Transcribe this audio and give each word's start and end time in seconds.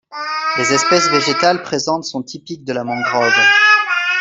Les 0.57 0.73
espèces 0.73 1.09
végétales 1.11 1.61
présentes 1.61 2.05
sont 2.05 2.23
typiques 2.23 2.65
de 2.65 2.73
la 2.73 2.83
mangrove. 2.83 3.31